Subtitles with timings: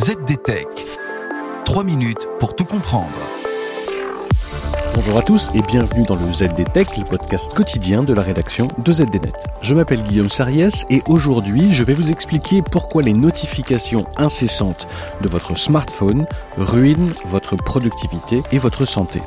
[0.00, 0.66] ZDTech.
[1.66, 3.10] 3 minutes pour tout comprendre.
[4.94, 8.92] Bonjour à tous et bienvenue dans le ZDTech, le podcast quotidien de la rédaction de
[8.92, 9.34] ZDNet.
[9.60, 14.88] Je m'appelle Guillaume Sariès et aujourd'hui je vais vous expliquer pourquoi les notifications incessantes
[15.20, 16.26] de votre smartphone
[16.56, 19.20] ruinent votre productivité et votre santé.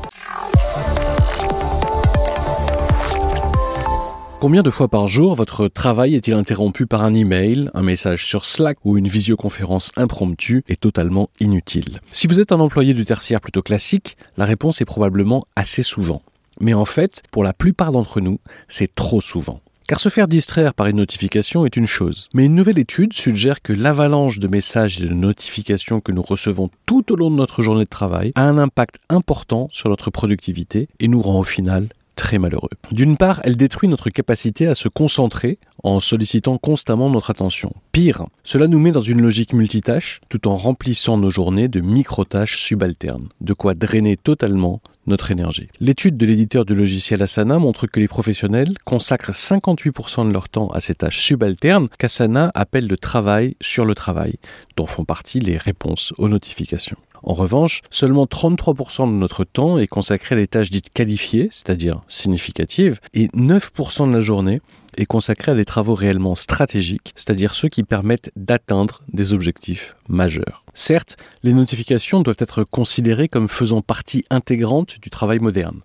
[4.44, 8.46] Combien de fois par jour votre travail est-il interrompu par un email, un message sur
[8.46, 12.02] Slack ou une visioconférence impromptue et totalement inutile?
[12.12, 16.24] Si vous êtes un employé du tertiaire plutôt classique, la réponse est probablement assez souvent.
[16.60, 19.62] Mais en fait, pour la plupart d'entre nous, c'est trop souvent.
[19.88, 22.28] Car se faire distraire par une notification est une chose.
[22.34, 26.70] Mais une nouvelle étude suggère que l'avalanche de messages et de notifications que nous recevons
[26.86, 30.90] tout au long de notre journée de travail a un impact important sur notre productivité
[31.00, 32.70] et nous rend au final très malheureux.
[32.92, 37.74] D'une part, elle détruit notre capacité à se concentrer en sollicitant constamment notre attention.
[37.92, 42.60] Pire, cela nous met dans une logique multitâche tout en remplissant nos journées de micro-tâches
[42.60, 45.70] subalternes, de quoi drainer totalement notre énergie.
[45.80, 50.68] L'étude de l'éditeur du logiciel Asana montre que les professionnels consacrent 58% de leur temps
[50.68, 54.36] à ces tâches subalternes qu'Asana appelle le travail sur le travail,
[54.78, 56.98] dont font partie les réponses aux notifications.
[57.24, 62.02] En revanche, seulement 33% de notre temps est consacré à des tâches dites qualifiées, c'est-à-dire
[62.10, 64.62] significatives, et 9% de la journée
[64.98, 70.66] est consacré à des travaux réellement stratégiques, c'est-à-dire ceux qui permettent d'atteindre des objectifs majeurs.
[70.74, 75.82] Certes, les notifications doivent être considérées comme faisant partie intégrante du travail moderne,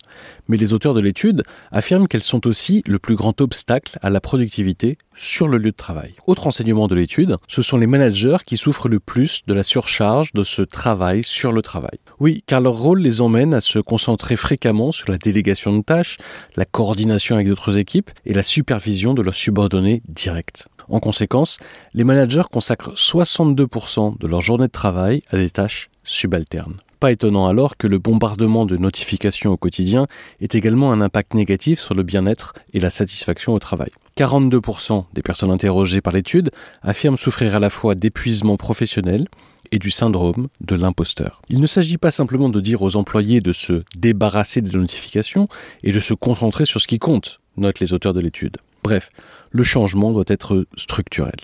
[0.48, 4.20] mais les auteurs de l'étude affirment qu'elles sont aussi le plus grand obstacle à la
[4.20, 6.14] productivité sur le lieu de travail.
[6.26, 10.32] Autre enseignement de l'étude, ce sont les managers qui souffrent le plus de la surcharge
[10.32, 11.98] de ce travail sur le travail.
[12.18, 16.16] Oui, car leur rôle les emmène à se concentrer fréquemment sur la délégation de tâches,
[16.56, 20.64] la coordination avec d'autres équipes et la supervision de leurs subordonnés directs.
[20.88, 21.58] En conséquence,
[21.94, 26.78] les managers consacrent 62% de leur journée de travail à des tâches subalternes.
[27.00, 30.06] Pas étonnant alors que le bombardement de notifications au quotidien
[30.40, 33.90] ait également un impact négatif sur le bien-être et la satisfaction au travail.
[34.16, 36.50] 42% des personnes interrogées par l'étude
[36.82, 39.28] affirment souffrir à la fois d'épuisement professionnel
[39.70, 41.40] et du syndrome de l'imposteur.
[41.50, 45.46] Il ne s'agit pas simplement de dire aux employés de se débarrasser des notifications
[45.84, 48.56] et de se concentrer sur ce qui compte, notent les auteurs de l'étude.
[48.82, 49.10] Bref,
[49.50, 51.36] le changement doit être structurel.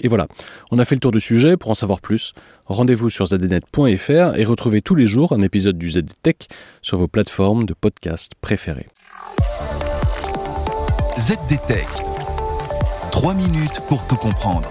[0.00, 0.26] Et voilà,
[0.70, 1.56] on a fait le tour du sujet.
[1.56, 2.32] Pour en savoir plus,
[2.66, 6.48] rendez-vous sur zdnet.fr et retrouvez tous les jours un épisode du ZDTech
[6.80, 8.88] sur vos plateformes de podcast préférées.
[11.18, 11.86] ZDTech.
[13.12, 14.68] 3 minutes pour tout comprendre.